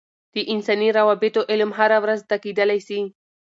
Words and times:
د 0.33 0.35
انساني 0.53 0.89
روابطو 0.99 1.41
علم 1.51 1.71
هره 1.77 1.97
ورځ 2.03 2.19
زده 2.25 2.37
کیدلای 2.43 2.79
سي. 2.87 2.99